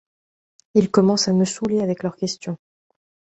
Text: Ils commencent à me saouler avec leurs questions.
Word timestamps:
Ils 0.73 0.89
commencent 0.89 1.27
à 1.27 1.33
me 1.33 1.45
saouler 1.45 1.81
avec 1.81 2.01
leurs 2.01 2.15
questions. 2.15 2.57